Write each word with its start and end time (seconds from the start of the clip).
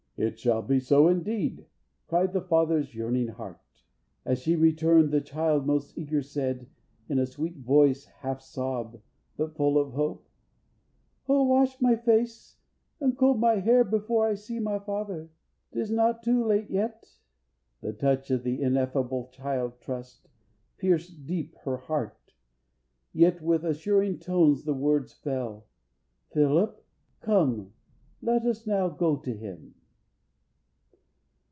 "It 0.23 0.37
shall 0.37 0.61
be 0.61 0.79
So 0.79 1.07
indeed!" 1.07 1.65
cried 2.07 2.31
the 2.31 2.43
father's 2.43 2.93
yearning 2.93 3.29
heart. 3.29 3.59
As 4.23 4.37
she 4.37 4.55
returned, 4.55 5.09
the 5.09 5.19
child 5.19 5.65
most 5.65 5.97
eager 5.97 6.21
said, 6.21 6.69
In 7.09 7.17
a 7.17 7.25
sweet 7.25 7.57
voice 7.57 8.05
half 8.05 8.39
sob, 8.39 9.01
but 9.35 9.55
full 9.55 9.79
of 9.79 9.93
hope, 9.93 10.29
"O 11.27 11.41
wash 11.45 11.81
my 11.81 11.95
face 11.95 12.57
and 12.99 13.17
comb 13.17 13.39
my 13.39 13.61
hair, 13.61 13.83
before 13.83 14.27
I 14.29 14.35
see 14.35 14.59
my 14.59 14.77
father 14.77 15.31
'tis 15.73 15.89
not 15.89 16.21
too 16.21 16.45
late 16.45 16.69
yet?" 16.69 17.17
The 17.81 17.91
touch 17.91 18.29
of 18.29 18.43
the 18.43 18.61
ineffable 18.61 19.27
child 19.33 19.79
trust 19.81 20.29
Pierced 20.77 21.25
deep 21.25 21.55
her 21.63 21.77
heart, 21.77 22.35
yet 23.11 23.41
with 23.41 23.65
assuring 23.65 24.19
tones 24.19 24.65
The 24.65 24.75
words 24.75 25.13
fell: 25.13 25.65
"Philip, 26.29 26.85
come, 27.21 27.73
let 28.21 28.45
us 28.45 28.67
now 28.67 28.87
go 28.87 29.15
To 29.15 29.33
him." 29.35 29.73